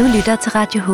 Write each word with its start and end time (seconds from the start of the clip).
Du 0.00 0.04
lytter 0.16 0.36
til 0.36 0.52
Radio 0.52 0.80
H. 0.80 0.90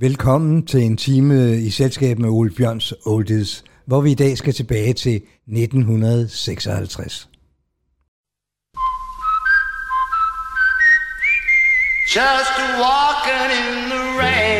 Velkommen 0.00 0.66
til 0.66 0.80
en 0.82 0.96
time 0.96 1.56
i 1.56 1.70
selskab 1.70 2.18
med 2.18 2.28
Ole 2.28 2.50
Bjørns 2.50 2.94
Oldies, 3.06 3.64
hvor 3.86 4.00
vi 4.00 4.10
i 4.10 4.14
dag 4.14 4.38
skal 4.38 4.54
tilbage 4.54 4.92
til 4.92 5.16
1956. 5.48 7.28
Just 12.16 12.56
walking 12.84 13.50
in 13.60 13.90
the 13.92 14.04
rain, 14.22 14.59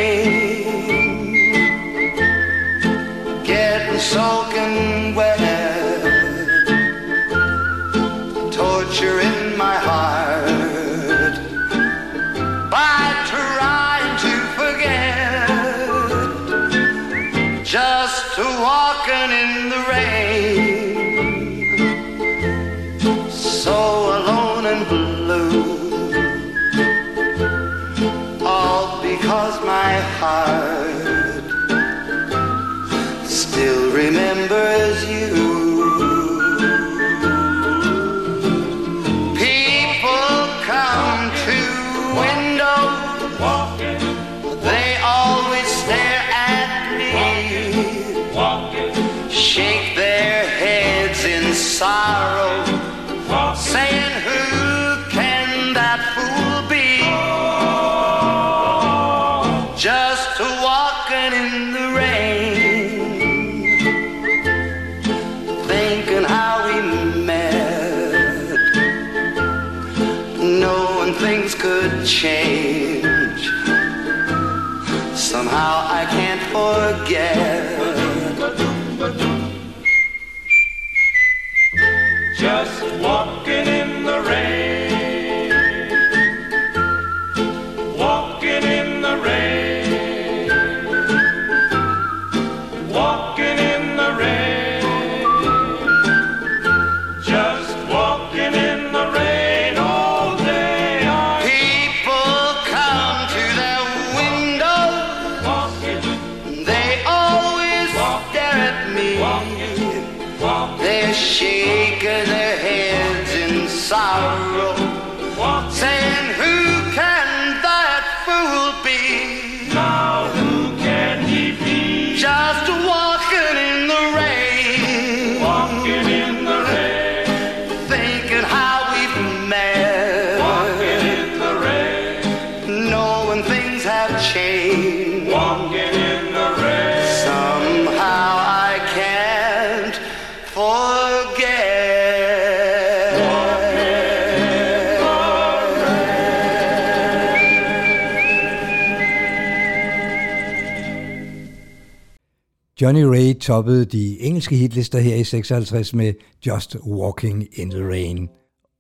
Johnny 152.80 153.02
Ray 153.02 153.34
toppede 153.34 153.84
de 153.84 154.20
engelske 154.20 154.56
hitlister 154.56 154.98
her 154.98 155.14
i 155.14 155.24
56 155.24 155.94
med 155.94 156.14
Just 156.46 156.76
Walking 156.86 157.46
in 157.52 157.70
the 157.70 157.88
Rain. 157.88 158.28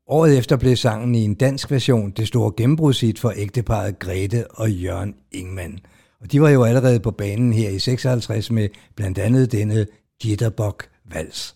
Året 0.08 0.38
efter 0.38 0.56
blev 0.56 0.76
sangen 0.76 1.14
i 1.14 1.24
en 1.24 1.34
dansk 1.34 1.70
version 1.70 2.10
det 2.10 2.28
store 2.28 2.52
gennembrudshit 2.56 3.18
for 3.18 3.32
ægteparet 3.36 3.98
Grete 3.98 4.50
og 4.50 4.70
Jørgen 4.70 5.14
Ingman. 5.32 5.78
Og 6.20 6.32
de 6.32 6.40
var 6.40 6.48
jo 6.48 6.64
allerede 6.64 7.00
på 7.00 7.10
banen 7.10 7.52
her 7.52 7.70
i 7.70 7.78
56 7.78 8.50
med 8.50 8.68
blandt 8.96 9.18
andet 9.18 9.52
denne 9.52 9.86
Jitterbug 10.24 10.76
Vals. 11.12 11.54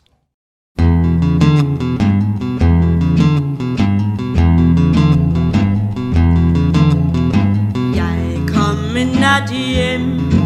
Jeg 7.97 8.39
kom 8.49 8.97
en 8.97 9.09
nat 9.09 9.51
hjem 9.51 10.44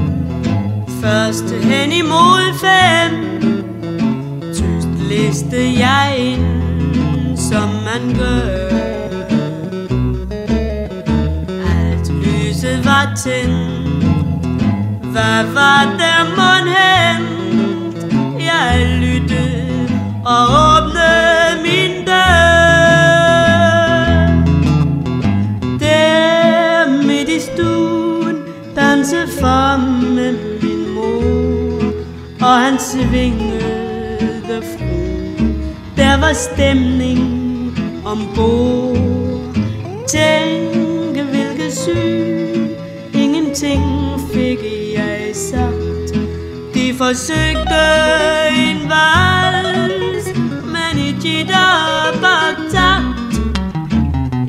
Først 1.01 1.55
hen 1.63 1.93
imod 1.93 2.55
fem. 2.61 3.13
Tyst 4.55 4.89
liste 5.09 5.79
jeg 5.79 6.15
ind 6.19 7.37
Som 7.37 7.69
man 7.69 8.17
gør. 8.19 8.69
Alt 11.79 12.13
lyset 12.13 12.85
var 12.85 13.13
tændt. 13.25 14.05
Hvad 15.13 15.45
var 15.55 15.83
der 15.99 16.21
mon 16.37 16.69
hent? 16.69 18.13
Jeg 18.45 18.87
lyttede 19.01 19.89
og 20.25 20.43
åbnede. 20.43 21.48
Der 36.29 36.35
var 36.35 36.41
stemning 36.55 37.21
ombord. 38.07 38.97
Tænke 40.09 41.23
hvilket 41.23 41.73
syn 41.79 42.69
Ingenting 43.15 43.83
fik 44.33 44.59
jeg 44.95 45.31
sagt. 45.35 46.15
De 46.75 46.95
forsøgte 46.95 47.83
en 48.57 48.89
vals 48.89 50.27
Men 50.65 50.99
i 50.99 51.15
jitterbug-takt 51.25 53.35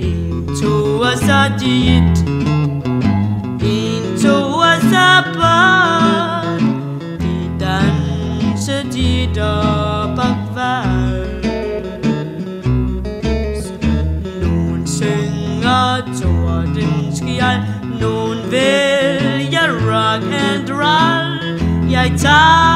en, 0.02 0.48
to 0.62 1.00
og 1.00 1.18
så 1.18 1.52
dit. 1.60 2.20
En, 3.64 4.04
to 4.24 4.36
og 4.70 4.78
så 4.82 5.24
bort. 5.34 6.62
De 7.22 7.36
danser 7.60 8.84
dit 8.92 9.38
og 9.38 9.89
time. 22.22 22.69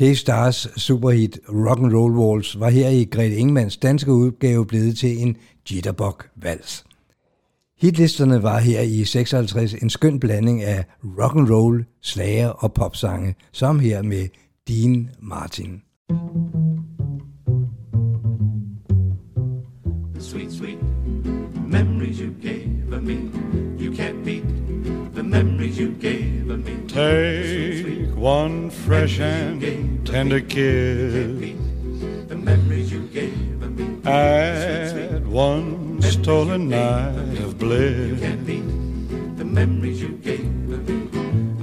K-Stars 0.00 0.68
superhit 0.76 1.38
Rock 1.48 1.78
and 1.78 1.92
Roll 1.92 2.12
Waltz 2.12 2.60
var 2.60 2.70
her 2.70 2.88
i 2.88 3.04
Grete 3.04 3.36
Ingemanns 3.36 3.76
danske 3.76 4.12
udgave 4.12 4.66
blevet 4.66 4.98
til 4.98 5.22
en 5.22 5.36
jitterbug-vals. 5.70 6.84
Hitlisterne 7.78 8.42
var 8.42 8.58
her 8.58 8.80
i 8.80 9.04
56 9.04 9.74
en 9.74 9.90
skøn 9.90 10.20
blanding 10.20 10.62
af 10.62 10.84
rock 11.04 11.36
and 11.36 11.50
roll, 11.50 11.84
slager 12.00 12.48
og 12.48 12.72
popsange, 12.72 13.34
som 13.52 13.78
her 13.78 14.02
med 14.02 14.28
Dean 14.68 15.10
Martin. 15.18 15.82
the 20.14 20.28
sweet, 20.28 20.52
sweet 20.52 20.78
memories 21.56 22.20
you 22.20 22.34
gave 22.42 22.92
of 22.92 23.02
me. 23.02 23.30
You 23.78 23.90
can't 23.92 24.24
beat 24.24 24.44
the 25.14 25.22
memories 25.22 25.78
you 25.78 25.90
gave 26.00 26.50
of 26.50 26.58
me. 26.58 26.88
Take 26.88 27.49
one 28.20 28.68
fresh 28.68 29.18
and 29.18 30.06
tender 30.06 30.42
kiss. 30.42 31.56
At 34.04 35.22
one 35.24 36.02
stolen 36.02 36.68
night 36.68 37.38
of 37.40 37.58
bliss. 37.58 38.20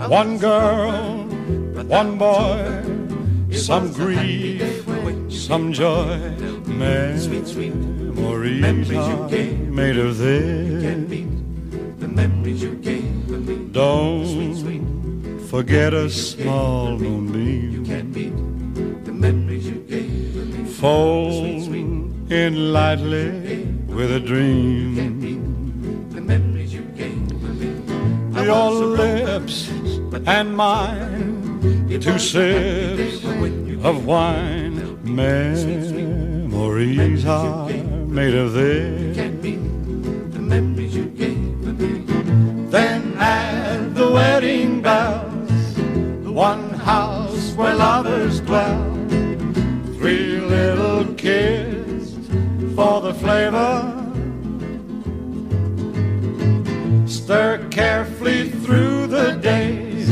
One 0.09 0.37
girl, 0.39 1.25
one 1.85 2.17
boy, 2.17 2.81
some 3.51 3.93
grief, 3.93 4.83
some 5.29 5.71
joy, 5.71 6.17
memories 6.65 7.37
are 8.95 9.29
made 9.29 9.97
of 9.97 10.17
this. 10.17 11.27
Don't 13.71 14.36
forget 15.57 15.91
a 15.91 16.07
small 16.07 16.99
moonbeam. 16.99 17.83
Can't 17.83 18.13
beat 18.13 18.35
the 19.05 19.11
memories 19.11 19.65
you 19.65 19.79
gave 19.93 20.35
me. 20.53 20.65
Fold 20.65 21.73
in 22.31 22.71
lightly 22.71 23.65
with 23.87 24.11
a 24.11 24.19
dream. 24.19 24.93
The 26.11 26.21
memories 26.21 26.71
you 26.75 26.83
gave 27.01 27.17
me. 28.33 28.45
Your 28.45 28.69
lips 29.01 29.69
and 30.27 30.55
mine, 30.55 31.89
two 32.05 32.19
sips 32.19 33.23
of 33.89 34.05
wine. 34.05 34.75
Memories 35.03 35.91
are 37.25 37.67
made 38.19 38.35
of 38.35 38.53
this. 38.53 39.06
Lovers 47.77 48.41
dwell. 48.41 48.83
Three 49.97 50.39
little 50.39 51.13
kids 51.13 52.15
for 52.75 53.01
the 53.01 53.13
flavor. 53.13 53.93
Stir 57.05 57.67
carefully 57.69 58.49
through 58.49 59.07
the 59.07 59.33
days. 59.33 60.09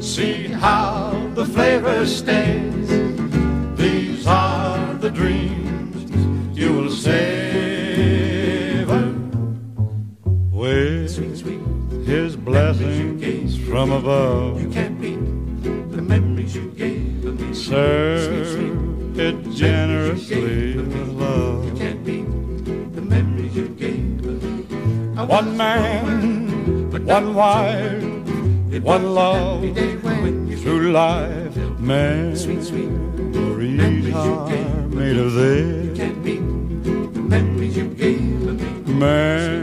See 0.00 0.48
how 0.48 1.30
the 1.34 1.44
flavor 1.44 2.06
stays. 2.06 2.88
These 3.76 4.26
are 4.26 4.94
the 4.94 5.10
dreams 5.10 6.10
you 6.58 6.72
will 6.72 6.90
savor 6.90 7.66
with 10.50 12.06
his 12.06 12.36
blessings 12.36 13.58
from 13.68 13.92
above. 13.92 14.62
One 25.26 25.56
man, 25.56 26.90
one 27.04 27.34
wife, 27.34 28.02
one 28.82 29.14
love 29.14 29.62
through 30.62 30.92
life. 30.92 31.56
Man. 31.80 32.36
Sweet, 32.36 32.62
sweet. 32.62 32.88
Memories 32.88 34.14
are 34.14 34.48
made 34.88 35.16
of 35.16 35.32
this. 35.34 35.98
Can't 35.98 36.22
beat 36.22 36.40
the 36.84 37.20
memories 37.20 37.76
you 37.76 37.88
gave 37.88 38.20
me. 38.20 38.92
Memories 38.92 39.55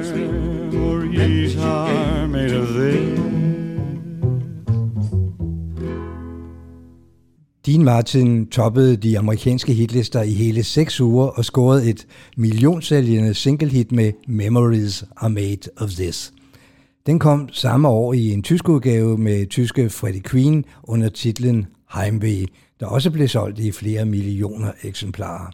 Dean 7.84 7.96
Martin 7.96 8.48
toppede 8.48 8.98
de 8.98 9.18
amerikanske 9.20 9.74
hitlister 9.74 10.22
i 10.22 10.34
hele 10.34 10.64
seks 10.64 11.02
uger 11.02 11.26
og 11.28 11.46
scorede 11.46 11.90
et 11.90 12.08
millionsælgende 12.38 13.34
singlehit 13.34 13.92
med 13.92 14.12
Memories 14.28 15.04
Are 15.18 15.30
Made 15.30 15.70
of 15.78 15.90
This. 15.90 16.34
Den 17.06 17.20
kom 17.20 17.50
samme 17.52 17.88
år 17.88 18.14
i 18.14 18.30
en 18.32 18.44
tysk 18.44 18.70
udgave 18.70 19.18
med 19.18 19.48
tyske 19.48 19.90
Freddie 19.90 20.22
Queen 20.22 20.66
under 20.84 21.10
titlen 21.10 21.68
Heimweh, 21.96 22.46
der 22.80 22.86
også 22.86 23.12
blev 23.12 23.28
solgt 23.28 23.60
i 23.60 23.72
flere 23.72 24.06
millioner 24.06 24.72
eksemplarer. 24.84 25.52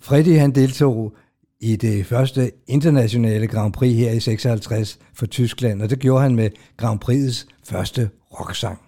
Freddie 0.00 0.38
han 0.38 0.54
deltog 0.54 1.12
i 1.60 1.76
det 1.76 2.06
første 2.06 2.50
internationale 2.66 3.46
Grand 3.46 3.72
Prix 3.72 3.96
her 3.96 4.10
i 4.10 4.20
56 4.20 4.98
for 5.14 5.26
Tyskland, 5.26 5.82
og 5.82 5.90
det 5.90 5.98
gjorde 5.98 6.22
han 6.22 6.36
med 6.36 6.50
Grand 6.76 7.00
Prix's 7.04 7.46
første 7.64 8.08
rocksang. 8.40 8.83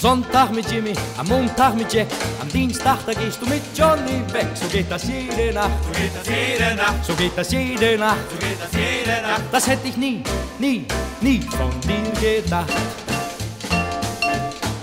Sonntag 0.00 0.50
mit 0.54 0.70
Jimmy, 0.72 0.94
am 1.18 1.28
Montag 1.28 1.76
mit 1.76 1.92
Jack, 1.92 2.06
am 2.40 2.48
Dienstag 2.48 3.00
da 3.04 3.12
gehst 3.12 3.38
du 3.42 3.46
mit 3.46 3.60
Johnny 3.74 4.22
weg. 4.32 4.46
So 4.54 4.66
geht 4.68 4.90
das 4.90 5.06
jede 5.06 5.52
Nacht, 5.52 5.72
so 5.84 5.92
geht 5.92 6.16
das 6.16 6.26
jede 6.26 6.74
Nacht, 6.74 7.04
so 7.04 7.12
geht 7.12 7.36
das 7.36 7.52
jede 7.52 7.98
Nacht, 7.98 8.30
so 8.30 8.36
geht 8.38 8.58
das 8.58 8.72
jede 8.72 9.20
Nacht. 9.20 9.42
Das 9.52 9.68
hätte 9.68 9.88
ich 9.88 9.98
nie, 9.98 10.22
nie, 10.58 10.86
nie 11.20 11.40
von 11.42 11.70
dir 11.82 12.40
gedacht. 12.42 12.72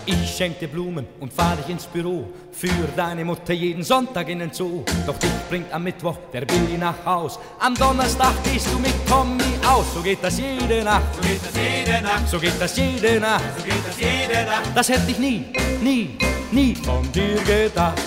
Ich 0.05 0.37
schenk 0.37 0.59
dir 0.59 0.67
Blumen 0.67 1.07
und 1.19 1.33
fahr 1.33 1.55
dich 1.55 1.69
ins 1.69 1.87
Büro. 1.87 2.27
Für 2.51 2.69
deine 2.95 3.25
Mutter 3.25 3.53
jeden 3.53 3.81
Sonntag 3.81 4.29
in 4.29 4.37
den 4.37 4.53
Zoo. 4.53 4.83
Doch 5.07 5.17
dich 5.17 5.31
bringt 5.49 5.73
am 5.73 5.83
Mittwoch 5.83 6.17
der 6.31 6.45
Billy 6.45 6.77
nach 6.77 7.03
Haus. 7.03 7.39
Am 7.59 7.73
Donnerstag 7.73 8.33
gehst 8.43 8.67
du 8.71 8.77
mit 8.77 8.93
Tommy 9.07 9.46
aus. 9.77 9.93
So 9.93 10.01
geht 10.01 10.19
das 10.21 10.37
jede 10.37 10.83
Nacht. 10.83 11.03
So 11.15 11.21
geht 11.21 11.41
das 11.43 11.55
jede 11.55 12.01
Nacht. 12.01 12.29
So 12.29 12.39
geht 12.39 12.61
das 12.61 12.77
jede 12.77 13.19
Nacht. 13.19 13.43
So 13.57 13.63
geht 13.63 13.87
das 13.87 13.99
jede 13.99 14.45
Nacht. 14.45 14.71
Das 14.75 14.89
hätte 14.89 15.11
ich 15.11 15.19
nie, 15.19 15.45
nie, 15.81 16.17
nie 16.51 16.75
von 16.75 17.09
dir 17.11 17.35
gedacht. 17.43 18.01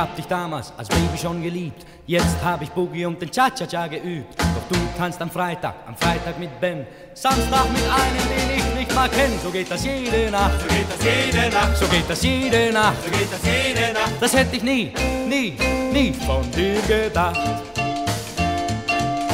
Hab 0.00 0.16
dich 0.16 0.26
damals 0.26 0.72
als 0.78 0.88
Baby 0.88 1.18
schon 1.20 1.42
geliebt. 1.42 1.84
Jetzt 2.06 2.42
hab 2.42 2.62
ich 2.62 2.70
Boogie 2.70 3.04
und 3.04 3.20
den 3.20 3.30
Cha-Cha-Cha 3.30 3.86
geübt. 3.86 4.34
Doch 4.38 4.68
du 4.70 4.76
tanzt 4.96 5.20
am 5.20 5.30
Freitag, 5.30 5.74
am 5.86 5.94
Freitag 5.94 6.38
mit 6.38 6.58
Ben. 6.58 6.86
Samstag 7.12 7.70
mit 7.70 7.82
einem, 7.82 8.28
den 8.28 8.56
ich 8.56 8.74
nicht 8.74 8.94
mal 8.94 9.08
kenn. 9.10 9.32
So 9.42 9.50
geht 9.50 9.70
das 9.70 9.84
jede 9.84 10.30
Nacht. 10.30 10.58
So 10.60 10.68
geht 10.74 10.86
das 10.88 11.04
jede 11.04 11.54
Nacht. 11.54 11.76
So 11.76 11.86
geht 11.86 12.08
das 12.08 12.22
jede 12.22 12.72
Nacht. 12.72 12.96
So 13.04 13.10
geht 13.10 13.32
das 13.32 13.42
jede 13.44 13.92
Nacht. 13.92 14.12
Das 14.20 14.34
hätte 14.34 14.56
ich 14.56 14.62
nie, 14.62 14.92
nie, 15.28 15.58
nie 15.92 16.14
von 16.14 16.50
dir 16.50 16.80
gedacht. 16.82 17.69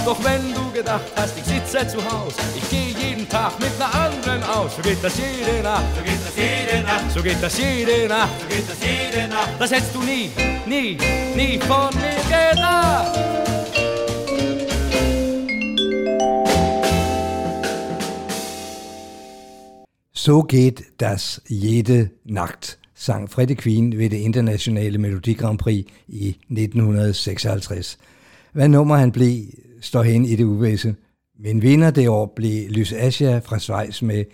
Doch 0.06 0.22
wenn 0.22 0.54
du 0.54 0.70
gedacht 0.70 1.10
hast, 1.16 1.36
ich 1.36 1.42
sitze 1.42 1.84
zu 1.88 1.98
Haus, 1.98 2.32
ich 2.54 2.70
gehe 2.70 2.94
jeden 2.96 3.28
Tag 3.28 3.58
mit 3.58 3.72
einer 3.74 3.92
anderen 3.92 4.40
aus. 4.44 4.76
So 4.76 4.82
geht 4.82 5.02
das 5.02 5.18
jede 5.18 5.60
Nacht, 5.64 5.82
so 5.96 6.02
geht 6.04 6.20
das 6.24 6.36
jede 6.36 6.82
Nacht, 6.84 7.10
so 7.12 7.22
geht 7.24 7.42
das 7.42 7.58
jede 7.58 8.08
Nacht, 8.08 8.30
so 8.40 8.46
geht 8.46 8.68
das 8.68 8.78
jede 8.80 9.28
Nacht. 9.28 9.50
Das 9.58 9.70
hättest 9.72 9.94
du 9.96 10.02
nie, 10.02 10.30
nie, 10.64 10.96
nie 11.34 11.58
von 11.58 11.92
mir 11.96 12.20
gedacht. 12.30 13.18
So 20.12 20.44
geht 20.44 20.84
das 20.98 21.42
jede 21.48 22.12
Nacht, 22.22 22.78
sang 22.94 23.26
Freddie 23.26 23.56
Queen 23.56 23.98
ved 23.98 24.10
det 24.10 24.20
internationale 24.20 24.98
Melodi 24.98 25.34
Grand 25.34 25.58
Prix 25.58 25.90
i 26.08 26.36
1956. 26.48 27.98
Hvad 28.52 28.68
nummer 28.68 28.96
han 28.96 29.12
blev, 29.12 29.65
står 29.80 30.02
hen 30.02 30.24
i 30.24 30.36
det 30.36 30.44
uvæsen. 30.44 30.96
Men 31.38 31.62
vinder 31.62 31.90
det 31.90 32.08
år 32.08 32.32
blev 32.36 32.70
Lys 32.70 32.92
Asia 32.92 33.38
fra 33.38 33.58
Schweiz 33.58 34.02
med 34.02 34.24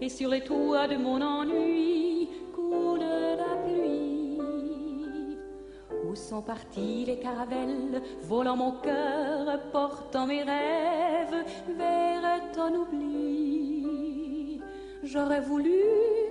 et 0.00 0.08
sur 0.08 0.30
les 0.30 0.42
toits 0.42 0.88
de 0.88 0.96
mon 0.96 1.20
ennui 1.22 2.28
coule 2.54 3.00
la 3.00 3.56
pluie. 3.64 4.38
Où 6.04 6.14
sont 6.14 6.42
partis 6.42 7.04
les 7.06 7.18
caravelles, 7.18 8.02
volant 8.22 8.56
mon 8.56 8.72
cœur, 8.72 9.60
portant 9.72 10.26
mes 10.26 10.42
rêves 10.42 11.44
vers 11.76 12.50
ton 12.52 12.74
oubli? 12.74 14.60
J'aurais 15.02 15.40
voulu 15.40 15.82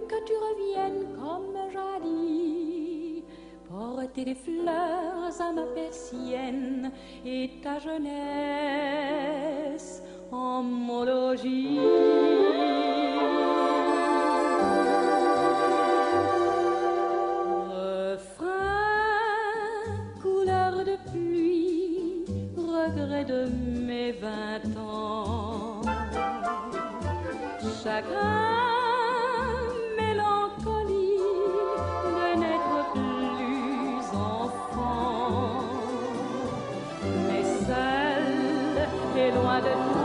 que 0.08 0.24
tu 0.26 0.34
reviennes 0.34 1.08
comme 1.16 1.58
jadis, 1.74 3.24
porter 3.68 4.26
des 4.26 4.36
fleurs 4.36 5.42
à 5.42 5.54
ma 5.54 5.64
persienne 5.74 6.92
et 7.26 7.50
ta 7.64 7.80
jeunesse 7.80 9.67
homologie. 10.32 11.80
Refrain, 17.70 18.68
couleur 20.22 20.84
de 20.84 20.98
pluie, 21.12 22.26
regret 22.56 23.26
de 23.26 23.50
mes 23.86 24.12
vingt 24.14 24.78
ans. 24.80 25.82
Chagrin, 27.84 28.68
mélancolie 29.98 31.18
de 39.62 39.97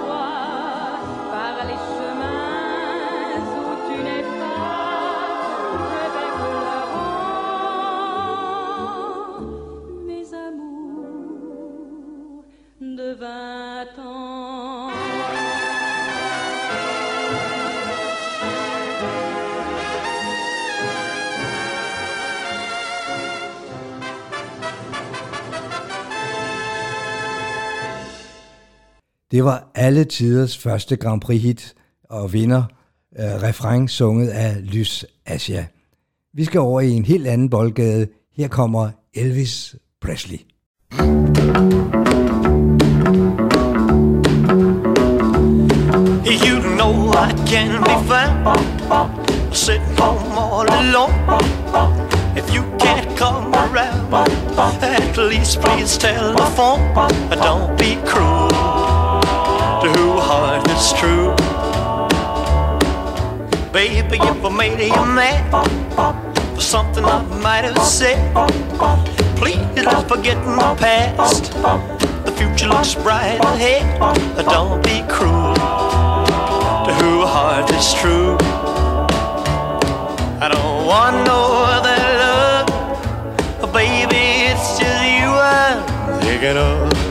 Det 29.33 29.45
var 29.45 29.71
alle 29.75 30.05
tiders 30.05 30.59
første 30.59 30.97
Grand 30.97 31.21
Prix 31.21 31.43
hit 31.43 31.75
og 32.11 32.33
vinder 32.33 32.63
øh, 33.19 33.43
refræng 33.43 33.91
sunget 33.91 34.29
af 34.29 34.57
Lys 34.63 35.05
Asia. 35.27 35.67
Vi 36.35 36.45
skal 36.45 36.61
over 36.61 36.81
i 36.81 36.91
en 36.91 37.05
helt 37.05 37.27
anden 37.27 37.51
boldgade. 37.51 38.07
Her 38.37 38.49
kommer 38.49 38.91
Elvis 39.15 39.77
Presley. 40.01 40.39
You 46.49 46.57
know 46.77 46.95
I 47.13 47.29
can 47.51 47.69
be 47.85 47.97
found 48.11 48.45
sitting 49.53 49.99
home 49.99 50.39
all 50.39 50.69
alone. 50.71 51.15
If 52.37 52.55
you 52.55 52.63
can't 52.85 53.19
come 53.19 53.55
around, 53.55 54.15
at 54.83 55.17
least 55.17 55.61
please 55.61 55.99
telephone. 55.99 56.81
Don't 57.31 57.79
be 57.79 57.97
cruel 58.07 58.82
is 60.77 60.93
true. 60.95 61.35
Baby, 63.73 64.17
if 64.21 64.45
I 64.45 64.49
made 64.57 64.81
you 64.81 65.05
mad 65.05 65.43
for 66.55 66.61
something 66.61 67.05
I 67.05 67.23
might 67.43 67.65
have 67.65 67.79
said, 67.83 68.21
please 69.37 69.61
don't 69.75 70.09
forget 70.09 70.39
my 70.47 70.75
past. 70.77 71.53
The 72.25 72.33
future 72.33 72.69
looks 72.69 72.95
bright 72.95 73.41
ahead. 73.41 73.85
Don't 74.47 74.83
be 74.85 75.03
cruel 75.09 75.55
to 76.87 76.93
who 77.01 77.27
heart 77.27 77.71
is 77.71 77.93
true. 77.95 78.37
I 80.41 80.49
don't 80.53 80.87
want 80.87 81.17
no 81.27 81.41
other 81.77 81.99
love, 82.23 83.73
baby. 83.73 84.25
It's 84.51 84.79
just 84.79 85.03
you 85.17 85.29
I'm 85.29 86.21
thinking 86.21 86.57
of. 86.57 87.02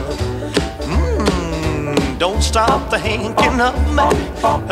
Don't 2.22 2.40
stop 2.40 2.88
thinking 2.88 3.60
of 3.60 3.74
me. 3.96 4.06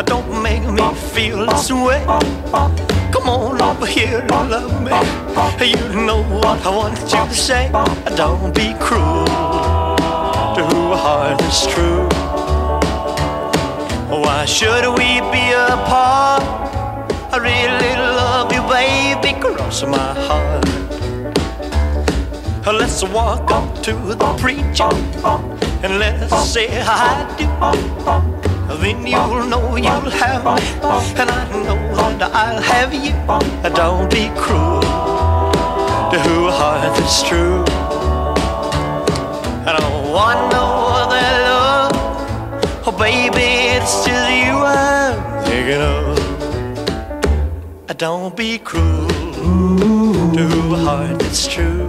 Don't 0.04 0.40
make 0.40 0.62
me 0.62 0.94
feel 0.94 1.46
this 1.46 1.72
way. 1.72 2.00
Come 3.10 3.28
on 3.28 3.60
over 3.60 3.86
here 3.86 4.20
and 4.20 4.50
love 4.50 4.80
me. 4.80 4.92
You 5.66 6.06
know 6.06 6.22
what 6.22 6.64
I 6.64 6.70
want 6.70 7.00
you 7.00 7.08
to 7.08 7.34
say. 7.34 7.68
Don't 8.14 8.54
be 8.54 8.72
cruel 8.78 9.26
to 10.54 10.62
who 10.70 10.94
heart 10.94 11.42
is 11.42 11.66
true. 11.66 12.06
Why 14.22 14.44
should 14.44 14.86
we 14.96 15.18
be 15.34 15.50
apart? 15.50 16.44
I 17.32 17.38
really 17.50 17.96
love 17.96 18.52
you, 18.52 18.62
baby, 18.70 19.34
cross 19.40 19.82
my 19.82 20.14
heart. 20.28 20.64
Let's 22.64 23.02
walk 23.02 23.50
up 23.50 23.82
to 23.82 23.92
the 23.92 24.36
preacher 24.38 25.69
and 25.82 25.98
let's 25.98 26.50
say 26.50 26.68
I 26.82 27.24
do. 27.38 27.46
then 28.82 29.06
you'll 29.06 29.46
know 29.46 29.76
you'll 29.76 30.10
have 30.10 30.44
me, 30.44 30.62
and 31.20 31.30
I 31.30 31.44
know 31.64 32.18
that 32.18 32.30
I'll 32.34 32.60
have 32.60 32.92
you. 32.92 33.14
Don't 33.74 34.10
be 34.10 34.28
cruel 34.36 34.80
to 36.12 36.48
a 36.48 36.52
heart 36.52 36.94
that's 36.96 37.22
true. 37.22 37.64
I 39.66 39.72
don't 39.78 40.12
want 40.12 40.52
no 40.52 40.66
other 41.00 41.28
love, 41.48 41.92
oh 42.86 42.92
baby, 42.98 43.76
it's 43.76 44.04
just 44.04 44.30
you 44.30 44.56
I'm 44.58 45.44
thinking 45.44 45.80
of. 45.80 46.18
Don't 47.96 48.34
be 48.34 48.58
cruel 48.58 49.08
to 50.34 50.46
a 50.74 50.76
heart 50.84 51.18
that's 51.18 51.46
true. 51.46 51.88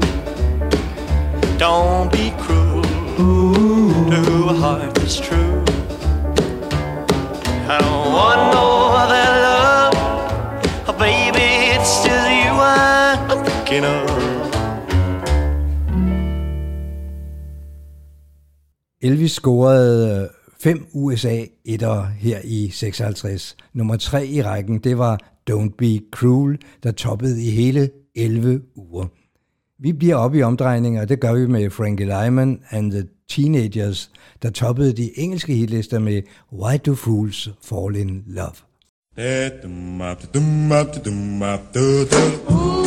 Don't 1.57 2.11
be 2.11 2.33
cruel 2.37 2.70
knew 4.11 4.49
a 4.49 4.53
heart 4.53 4.99
was 4.99 5.15
true. 5.27 5.63
I 7.73 7.77
don't 7.83 8.07
want 8.17 8.41
no 8.57 8.67
other 9.01 9.27
love, 9.47 9.93
oh 10.89 10.95
baby, 11.07 11.47
it's 11.73 11.93
just 12.05 12.27
you 12.39 12.53
I'm 13.31 13.39
thinking 13.45 13.85
of. 13.85 14.09
Elvis 19.01 19.31
scorede 19.31 20.21
øh, 20.21 20.29
5 20.59 20.85
USA 20.93 21.45
etter 21.65 22.03
her 22.03 22.39
i 22.43 22.69
56. 22.69 23.55
Nummer 23.73 23.95
3 23.95 24.27
i 24.27 24.41
rækken, 24.41 24.79
det 24.79 24.97
var 24.97 25.19
Don't 25.49 25.75
Be 25.77 25.99
Cruel, 26.11 26.57
der 26.83 26.91
toppede 26.91 27.43
i 27.43 27.49
hele 27.49 27.89
11 28.15 28.61
uger. 28.75 29.05
Vi 29.79 29.93
bliver 29.93 30.15
oppe 30.15 30.37
i 30.37 30.43
omdrejninger, 30.43 31.01
og 31.01 31.09
det 31.09 31.19
gør 31.19 31.33
vi 31.33 31.47
med 31.47 31.69
Frankie 31.69 32.05
Lyman 32.05 32.61
and 32.69 32.91
the 32.91 33.03
Teenagers, 33.31 34.09
der 34.41 34.49
toppede 34.49 34.93
de 34.93 35.19
engelske 35.19 35.53
hitlister 35.53 35.99
med 35.99 36.21
Why 36.53 36.77
Do 36.85 36.95
Fools 36.95 37.49
Fall 37.63 37.95
in 37.95 38.23
Love. 38.27 38.55
Ooh. 42.51 42.80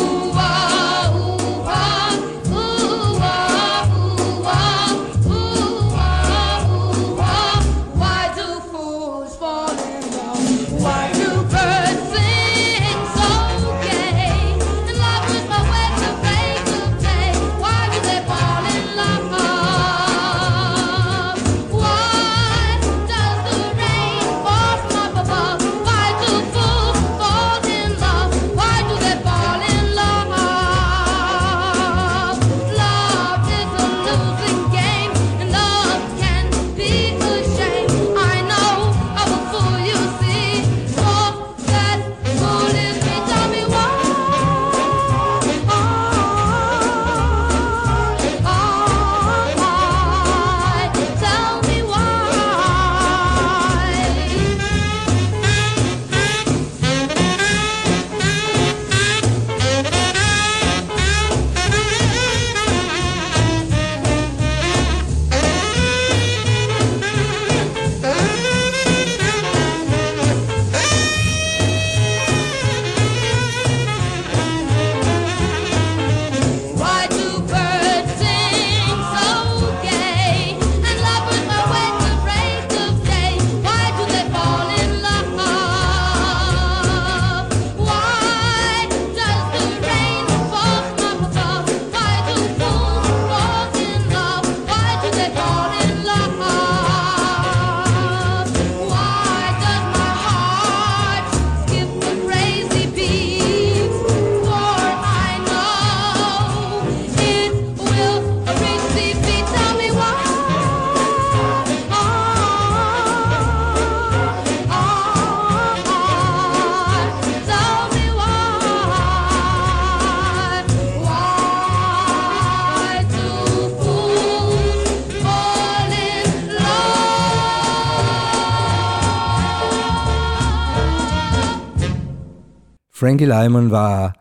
Frankie 132.96 133.26
Lyman 133.26 133.70
var 133.70 134.20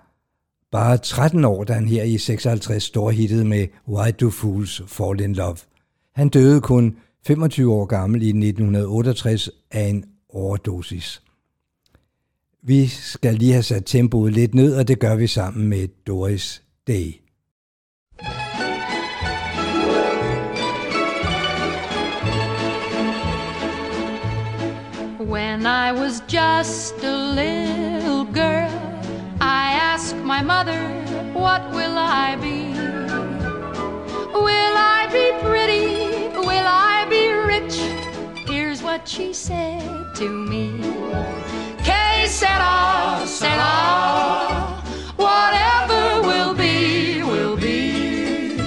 bare 0.71 0.97
13 0.97 1.45
år, 1.45 1.63
da 1.63 1.73
han 1.73 1.87
her 1.87 2.03
i 2.03 2.17
56 2.17 2.83
storhittede 2.83 3.45
med 3.45 3.67
Why 3.87 4.09
Do 4.19 4.29
Fools 4.29 4.81
Fall 4.87 5.21
in 5.21 5.35
Love. 5.35 5.57
Han 6.15 6.29
døde 6.29 6.61
kun 6.61 6.97
25 7.27 7.73
år 7.73 7.85
gammel 7.85 8.21
i 8.21 8.27
1968 8.27 9.49
af 9.71 9.87
en 9.87 10.05
overdosis. 10.29 11.21
Vi 12.63 12.87
skal 12.87 13.35
lige 13.35 13.51
have 13.51 13.63
sat 13.63 13.83
tempoet 13.85 14.33
lidt 14.33 14.55
ned, 14.55 14.75
og 14.75 14.87
det 14.87 14.99
gør 14.99 15.15
vi 15.15 15.27
sammen 15.27 15.67
med 15.67 15.87
Doris 16.07 16.63
Day. 16.87 17.22
Was 25.93 26.21
just 26.21 26.95
a 27.03 27.15
little 27.15 28.25
girl, 28.25 28.71
I 29.39 29.73
asked 29.73 30.15
my 30.17 30.41
mother, 30.41 30.81
What 31.33 31.61
will 31.71 31.97
I 31.97 32.35
be? 32.35 32.73
Will 34.33 34.75
I 34.75 35.07
be 35.11 35.25
pretty? 35.45 36.29
Will 36.37 36.67
I 36.67 37.05
be 37.09 37.27
rich? 37.31 37.75
Here's 38.47 38.81
what 38.81 39.07
she 39.07 39.33
said 39.33 39.83
to 40.15 40.29
me. 40.29 40.79
Que 41.83 42.27
sera, 42.27 43.21
sera. 43.25 44.81
Whatever 45.15 46.27
will 46.27 46.53
be, 46.53 47.23
will 47.23 47.55
be. 47.55 48.57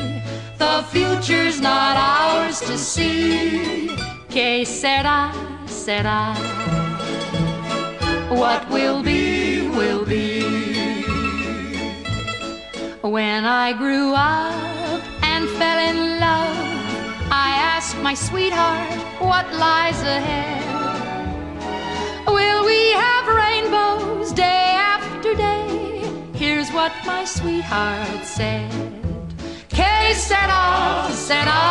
The 0.58 0.84
future's 0.90 1.60
not 1.60 1.96
ours 1.96 2.60
to 2.60 2.78
see. 2.78 3.96
Que 4.28 4.64
sera, 4.64 5.32
sera. 5.66 6.85
What 8.36 8.68
will 8.68 9.02
be, 9.02 9.66
will 9.68 10.04
be. 10.04 10.42
When 13.00 13.46
I 13.46 13.72
grew 13.72 14.12
up 14.12 15.00
and 15.22 15.48
fell 15.58 15.78
in 15.90 16.20
love, 16.20 16.56
I 17.30 17.48
asked 17.72 17.96
my 18.02 18.12
sweetheart 18.12 18.92
what 19.20 19.46
lies 19.54 20.00
ahead. 20.02 20.64
Will 22.26 22.66
we 22.66 22.80
have 23.04 23.26
rainbows 23.44 24.32
day 24.32 24.64
after 24.96 25.34
day? 25.34 26.02
Here's 26.34 26.70
what 26.72 26.92
my 27.06 27.24
sweetheart 27.24 28.22
said. 28.22 28.70
Que 29.70 30.14
sera, 30.14 31.08
sera. 31.10 31.62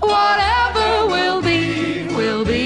Whatever 0.00 1.06
will 1.06 1.40
be, 1.40 2.06
will 2.18 2.44
be. 2.44 2.61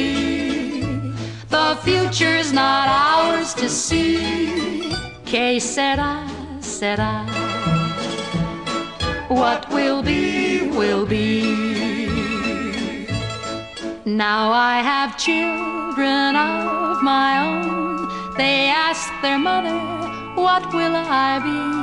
The 1.49 1.79
future's 1.83 2.53
not 2.53 2.89
ours 2.89 3.55
to 3.55 3.69
see. 3.69 4.93
Que 5.25 5.61
sera, 5.61 6.27
sera. 6.61 7.25
What 9.29 9.69
will 9.71 10.03
be, 10.03 10.69
will 10.71 11.07
be. 11.07 11.67
Now 14.05 14.51
I 14.51 14.83
have 14.83 15.17
children 15.19 16.37
of 16.37 17.03
my 17.03 17.39
own. 17.47 18.35
They 18.37 18.69
ask 18.69 19.11
their 19.23 19.39
mother, 19.39 19.79
What 20.35 20.73
will 20.73 20.95
I 20.97 21.39
be? 21.39 21.76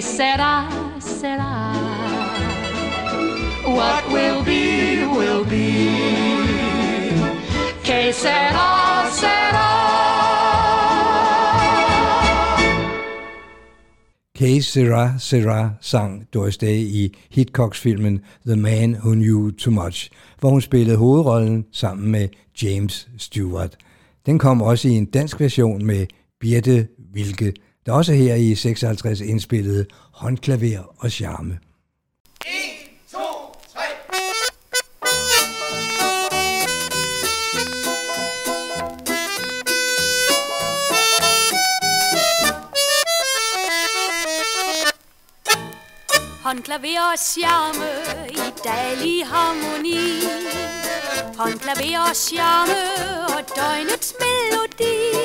sera, 0.00 0.68
sera. 1.00 1.72
What 3.64 4.04
will 4.12 4.42
be, 4.44 5.06
will 5.06 5.44
be. 5.44 5.90
Que 7.84 8.12
sera, 8.12 9.10
sera. 9.10 9.84
Case 14.36 14.72
Sera 14.72 15.14
Sera 15.18 15.76
sang 15.80 16.26
Doris 16.34 16.56
Day 16.56 16.80
i 16.80 17.14
Hitchcocks-filmen 17.30 18.20
The 18.46 18.56
Man 18.56 18.94
Who 18.94 19.14
Knew 19.14 19.50
Too 19.50 19.70
Much, 19.70 20.10
hvor 20.40 20.50
hun 20.50 20.60
spillede 20.60 20.96
hovedrollen 20.96 21.64
sammen 21.72 22.10
med 22.10 22.28
James 22.62 23.08
Stewart. 23.18 23.76
Den 24.26 24.38
kom 24.38 24.62
også 24.62 24.88
i 24.88 24.92
en 24.92 25.06
dansk 25.06 25.40
version 25.40 25.84
med 25.84 26.06
Birte 26.40 26.88
Vilke, 27.12 27.54
der 27.86 27.92
også 27.92 28.12
her 28.12 28.34
i 28.34 28.54
56 28.54 29.20
indspillede 29.20 29.86
håndklaver 30.12 30.94
og 30.98 31.10
charme. 31.10 31.58
Håndklaver 46.44 47.00
og 47.12 47.18
charme 47.18 47.86
i 48.30 48.52
daglig 48.64 49.26
harmoni 49.26 50.00
Håndklaver 51.38 51.98
og 52.08 52.16
charme 52.16 52.78
og 53.34 53.44
døgnets 53.56 54.14
melodi 54.20 55.23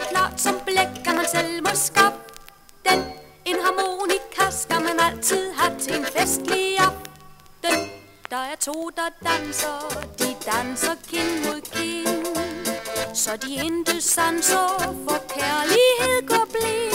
det 0.00 0.08
klart 0.08 0.40
som 0.40 0.54
blæk 0.66 1.06
At 1.06 1.14
man 1.14 1.26
selv 1.34 1.62
må 1.62 1.74
skabe 1.74 2.16
den 2.88 3.00
En 3.44 3.56
harmonika 3.64 4.50
skal 4.50 4.80
man 4.82 4.96
altid 5.00 5.52
have 5.52 5.78
til 5.78 5.94
en 5.96 6.04
festlig 6.04 6.78
aften 6.78 7.78
Der 8.30 8.42
er 8.52 8.56
to, 8.60 8.90
der 8.96 9.08
danser 9.28 9.78
De 10.18 10.28
danser 10.50 10.94
kind 11.10 11.32
mod 11.44 11.60
kind 11.60 12.26
Så 13.14 13.36
de 13.36 13.54
intet 13.54 14.02
sanser 14.02 14.68
for 15.06 15.18
kærlighed 15.34 16.28
går 16.28 16.46
blind 16.52 16.90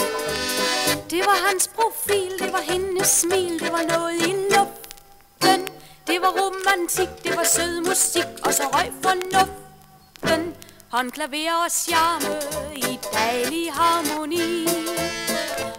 det 1.10 1.18
var 1.18 1.48
hans 1.48 1.68
profil, 1.68 2.38
det 2.38 2.52
var 2.52 2.60
hendes 2.72 3.08
smil, 3.08 3.60
det 3.60 3.72
var 3.72 3.82
noget 3.82 4.14
i 4.28 4.32
luften. 4.54 5.60
Det 6.06 6.20
var 6.20 6.32
romantik, 6.40 7.08
det 7.24 7.36
var 7.36 7.44
sød 7.44 7.80
musik, 7.80 8.26
og 8.46 8.54
så 8.54 8.62
røg 8.62 8.92
fornuften. 9.02 10.54
Håndklaver 10.96 11.64
og 11.64 11.70
charme 11.70 12.34
i 12.76 12.98
dejlig 13.12 13.72
harmoni. 13.72 14.66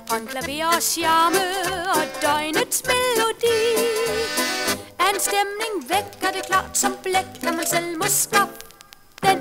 Håndklaver 0.10 0.65
og 0.75 0.82
charme 0.82 1.45
og 1.95 2.03
døgnets 2.21 2.84
melodi. 2.89 3.60
En 5.10 5.19
stemning 5.19 5.73
vækker 5.89 6.32
det 6.36 6.45
klart 6.45 6.77
som 6.77 6.97
blæk, 7.03 7.43
når 7.43 7.51
man 7.51 7.67
selv 7.67 7.97
må 7.97 8.06
skaffe 8.08 8.53
den. 9.23 9.38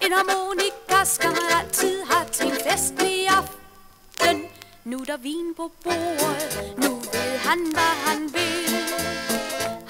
En 0.00 0.12
harmonika 0.12 1.04
skal 1.04 1.30
man 1.30 1.46
altid 1.60 2.02
have 2.10 2.28
til 2.32 2.46
en 2.46 2.58
festlig 2.70 3.28
aften. 3.28 4.42
Nu 4.84 4.98
der 5.06 5.16
vin 5.16 5.54
på 5.56 5.72
bordet, 5.84 6.74
nu 6.78 6.90
ved 7.12 7.38
han, 7.38 7.58
hvad 7.72 7.94
han 8.06 8.20
vil. 8.34 8.74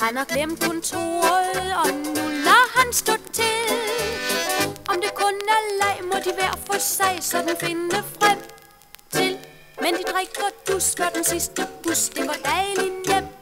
Han 0.01 0.17
har 0.17 0.25
glemt 0.25 0.61
kontoret, 0.65 1.75
og 1.85 1.91
nu 1.95 2.15
lader 2.15 2.79
han 2.79 2.93
stå 2.93 3.13
til. 3.33 3.90
Om 4.91 5.01
det 5.01 5.15
kun 5.15 5.35
er 5.57 5.63
leg, 5.81 5.97
må 6.05 6.17
de 6.25 6.33
hver 6.39 6.55
for 6.67 6.79
sig 6.79 7.19
sådan 7.21 7.57
finde 7.61 8.03
frem 8.19 8.39
til. 9.11 9.39
Men 9.83 9.95
de 9.95 10.03
drikker 10.13 10.49
du 10.67 10.73
dusker 10.75 11.09
den 11.15 11.25
sidste 11.25 11.63
bus, 11.83 12.09
det 12.09 12.29
var 12.29 12.39
dejligt 12.45 13.09
nemt 13.09 13.40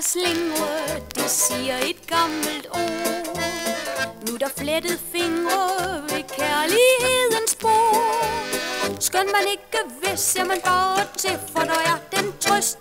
der 0.00 0.06
slingre, 0.06 1.00
det 1.14 1.30
siger 1.30 1.76
et 1.76 2.06
gammelt 2.06 2.66
ord. 2.70 4.28
Nu 4.28 4.36
der 4.36 4.48
flettet 4.56 5.00
fingre 5.12 6.02
ved 6.02 6.22
kærlighedens 6.36 7.54
bord. 7.60 9.00
Skøn 9.00 9.26
man 9.26 9.46
ikke 9.50 9.78
ved, 10.02 10.16
ser 10.16 10.44
man 10.44 10.60
bare 10.64 11.06
til, 11.16 11.38
for 11.52 11.60
der 11.60 11.80
er 11.92 11.98
den 12.16 12.32
trøst. 12.40 12.78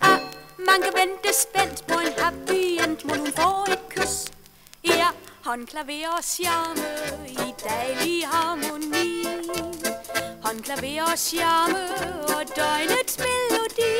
At 0.00 0.20
man 0.58 0.78
kan 0.84 0.92
vente 1.00 1.30
spændt 1.42 1.86
på 1.86 1.94
en 1.98 2.12
happy 2.18 2.62
end, 2.84 2.96
hvor 3.04 3.16
hun 3.16 3.32
får 3.32 3.72
et 3.72 3.88
kys. 3.88 4.32
Ja, 4.84 5.08
håndklaver 5.44 6.08
og 6.16 6.24
charme 6.24 6.86
i 7.28 7.54
dejlig 7.68 8.26
harmoni. 8.26 9.26
Håndklaver 10.42 11.02
og 11.12 11.18
charme 11.18 11.84
og 12.28 12.42
døgnets 12.56 13.18
melodi. 13.18 13.94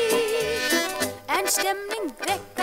En 1.39 1.47
stemning 1.47 2.15
væk 2.27 2.54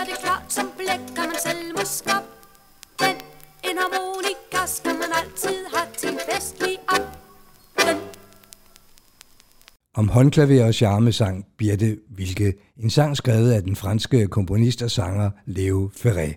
Om 10.03 10.09
håndklaver 10.09 10.65
og 10.65 10.73
charme 10.73 11.11
sang 11.11 11.45
Birte 11.57 11.97
Vilke, 12.09 12.53
en 12.77 12.89
sang 12.89 13.17
skrevet 13.17 13.51
af 13.51 13.63
den 13.63 13.75
franske 13.75 14.27
komponist 14.27 14.81
og 14.81 14.91
sanger 14.91 15.31
Leo 15.45 15.91
Ferré. 15.95 16.33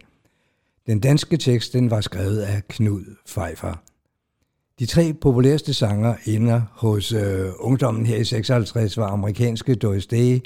Den 0.86 1.00
danske 1.00 1.36
tekst 1.36 1.72
den 1.72 1.90
var 1.90 2.00
skrevet 2.00 2.38
af 2.38 2.62
Knud 2.68 3.04
Pfeiffer. 3.26 3.82
De 4.78 4.86
tre 4.86 5.12
populærste 5.20 5.74
sanger 5.74 6.14
ender 6.26 6.62
hos 6.72 7.12
øh, 7.12 7.48
ungdommen 7.58 8.06
her 8.06 8.16
i 8.16 8.24
56 8.24 8.96
var 8.96 9.08
amerikanske 9.08 9.74
Doris 9.74 10.06
Day, 10.06 10.38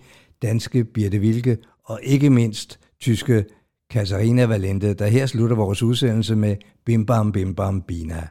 danske 0.43 0.85
Birte 0.85 1.19
Vilke 1.19 1.59
og 1.85 2.01
ikke 2.03 2.31
mindst 2.31 2.79
tyske 3.01 3.45
Katharina 3.91 4.45
Valente, 4.47 4.95
der 4.95 5.07
her 5.07 5.27
slutter 5.27 5.57
vores 5.57 5.83
udsendelse 5.83 6.37
med 6.37 6.57
Bim 6.87 7.07
Bam 7.07 7.33
Bim 7.33 7.55
Bam 7.55 7.83
Bina. 7.83 8.29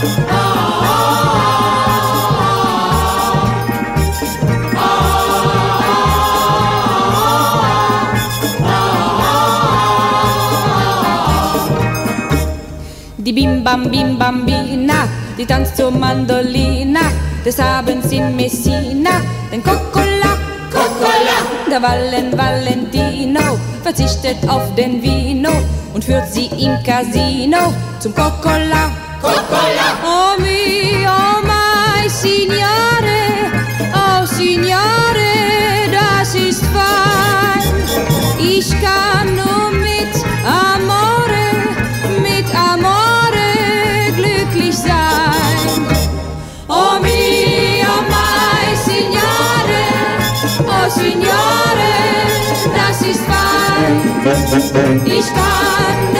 Die 0.00 0.06
Bim 13.32 13.64
Bam 13.64 13.90
Bim 13.90 14.16
Bambina, 14.16 15.08
die 15.36 15.44
tanzt 15.44 15.76
zur 15.76 15.90
Mandolina 15.90 17.00
des 17.44 17.58
Abends 17.58 18.12
in 18.12 18.36
Messina. 18.36 19.20
Den 19.50 19.64
Coccola, 19.64 20.38
Coccola, 20.70 21.38
der 21.68 21.82
Vallen 21.82 22.38
Valentino 22.38 23.58
verzichtet 23.82 24.36
auf 24.48 24.72
den 24.76 25.02
Vino 25.02 25.50
und 25.92 26.04
führt 26.04 26.32
sie 26.32 26.46
im 26.46 26.80
Casino 26.84 27.72
zum 27.98 28.14
Coccola, 28.14 28.92
Coccola. 29.20 29.88
Oh 30.04 30.36
mio, 30.38 31.10
oh 31.10 31.40
mein 31.46 32.08
Signore, 32.08 33.22
oh 33.94 34.24
Signore, 34.26 35.34
das 35.90 36.34
ist 36.34 36.64
fein. 36.66 37.62
Ich 38.38 38.70
kann 38.80 39.34
nur 39.36 39.70
mit 39.72 40.14
Amore, 40.46 41.48
mit 42.22 42.48
Amore 42.54 44.12
glücklich 44.16 44.76
sein. 44.76 45.86
Oh 46.68 46.98
mio, 47.00 47.88
oh 47.88 48.02
mein 48.14 48.76
Signore, 48.86 49.84
oh 50.64 50.88
Signore, 50.90 51.94
das 52.76 53.02
ist 53.02 53.22
fein. 53.24 53.94
Ich 55.06 55.26
kann 55.26 55.98
nur 56.12 56.17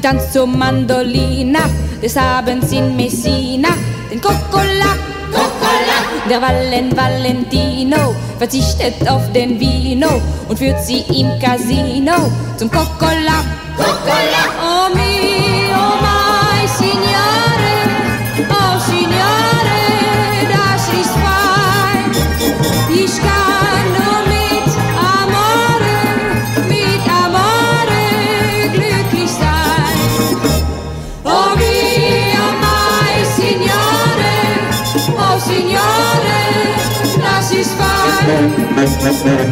die 0.00 0.06
tanzt 0.06 0.32
zur 0.32 0.46
Mandolina 0.46 1.60
des 2.02 2.16
Abends 2.16 2.72
in 2.72 2.96
Messina, 2.96 3.68
den 4.10 4.20
Coccola, 4.20 4.96
Coccola. 5.30 5.98
Der 6.28 6.40
Vallen 6.40 6.96
Valentino 6.96 8.14
verzichtet 8.38 9.08
auf 9.08 9.30
den 9.32 9.60
Vino 9.60 10.20
und 10.48 10.58
führt 10.58 10.82
sie 10.84 11.00
im 11.00 11.38
Casino 11.38 12.30
zum 12.56 12.70
Coccola, 12.70 13.44
Coccola. 13.76 14.42
Oh 14.62 14.96
mi, 14.96 15.29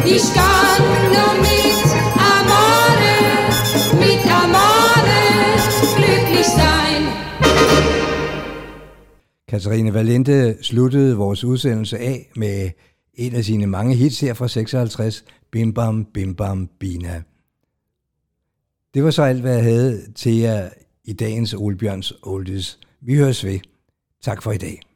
Ich 0.05 0.25
kann 0.33 0.81
nur 1.15 1.33
mit 1.47 1.79
Amore, 2.33 3.15
mit 4.03 4.23
Amore 4.41 5.19
glücklich 5.97 6.45
sein. 6.45 7.03
Katarina 9.47 9.91
Valente 9.91 10.57
sluttede 10.61 11.17
vores 11.17 11.43
udsendelse 11.43 11.97
af 11.97 12.29
med 12.35 12.69
en 13.13 13.35
af 13.35 13.45
sine 13.45 13.67
mange 13.67 13.95
hits 13.95 14.19
her 14.19 14.33
fra 14.33 14.47
56, 14.47 15.25
Bim 15.51 15.73
Bam 15.73 16.05
Bim 16.13 16.35
Bam 16.35 16.69
Bina. 16.79 17.23
Det 18.93 19.03
var 19.03 19.11
så 19.11 19.23
alt, 19.23 19.41
hvad 19.41 19.53
jeg 19.55 19.63
havde 19.63 20.11
til 20.15 20.35
jer 20.35 20.69
i 21.05 21.13
dagens 21.13 21.53
Ole 21.53 21.77
Bjørns 21.77 22.13
Oldies. 22.23 22.79
Vi 23.01 23.15
høres 23.15 23.45
ved. 23.45 23.59
Tak 24.21 24.43
for 24.43 24.51
i 24.51 24.57
dag. 24.57 24.88